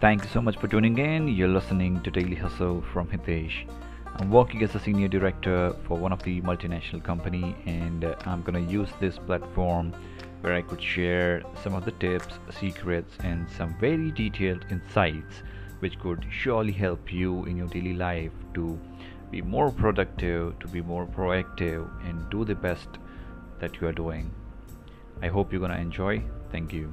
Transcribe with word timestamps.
Thank 0.00 0.24
you 0.24 0.30
so 0.30 0.40
much 0.40 0.56
for 0.56 0.66
tuning 0.66 0.96
in. 0.96 1.28
You're 1.28 1.48
listening 1.48 2.00
to 2.04 2.10
Daily 2.10 2.34
Hustle 2.34 2.82
from 2.90 3.06
Hitesh. 3.08 3.68
I'm 4.16 4.30
working 4.30 4.62
as 4.62 4.74
a 4.74 4.80
senior 4.80 5.08
director 5.08 5.76
for 5.86 5.98
one 5.98 6.10
of 6.10 6.22
the 6.22 6.40
multinational 6.40 7.04
company 7.04 7.54
and 7.66 8.02
uh, 8.06 8.14
I'm 8.24 8.40
going 8.40 8.66
to 8.66 8.72
use 8.72 8.88
this 8.98 9.18
platform 9.18 9.92
where 10.40 10.54
I 10.54 10.62
could 10.62 10.82
share 10.82 11.42
some 11.62 11.74
of 11.74 11.84
the 11.84 11.90
tips, 11.92 12.38
secrets 12.58 13.12
and 13.22 13.46
some 13.50 13.78
very 13.78 14.10
detailed 14.10 14.64
insights 14.70 15.42
which 15.80 15.98
could 15.98 16.24
surely 16.30 16.72
help 16.72 17.12
you 17.12 17.44
in 17.44 17.58
your 17.58 17.68
daily 17.68 17.92
life 17.92 18.32
to 18.54 18.80
be 19.30 19.42
more 19.42 19.70
productive, 19.70 20.58
to 20.60 20.68
be 20.68 20.80
more 20.80 21.04
proactive 21.04 21.86
and 22.08 22.30
do 22.30 22.46
the 22.46 22.54
best 22.54 22.88
that 23.58 23.78
you 23.78 23.86
are 23.86 23.92
doing. 23.92 24.30
I 25.20 25.28
hope 25.28 25.52
you're 25.52 25.60
going 25.60 25.72
to 25.72 25.78
enjoy. 25.78 26.22
Thank 26.50 26.72
you. 26.72 26.90